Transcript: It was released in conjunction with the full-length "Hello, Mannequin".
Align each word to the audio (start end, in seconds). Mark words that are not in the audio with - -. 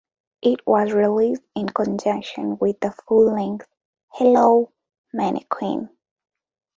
It 0.41 0.65
was 0.65 0.93
released 0.93 1.43
in 1.55 1.69
conjunction 1.69 2.57
with 2.57 2.79
the 2.79 2.89
full-length 3.07 3.67
"Hello, 4.11 4.71
Mannequin". 5.13 5.89